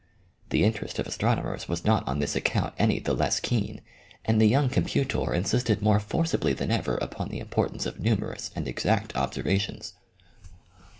[0.49, 3.81] The interest of astronomers was not on this account any the less keen,
[4.25, 8.49] and the young compu ter insisted more forcibly than ever upon the importance of numerous
[8.55, 9.93] and exact observations.